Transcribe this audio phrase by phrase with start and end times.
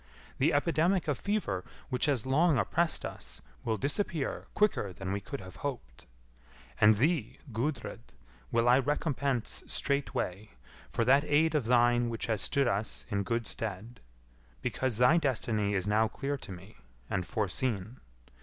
[0.39, 5.39] The epidemic of fever which has long oppressed us will disappear quicker than we could
[5.41, 6.07] have hoped.
[6.79, 7.99] And thee, Gudrid,
[8.51, 10.53] will I recompense straightway,
[10.91, 13.99] for that aid of thine which has stood us in good stead;
[14.63, 16.77] because thy destiny is now clear to me,
[17.07, 17.97] and foreseen.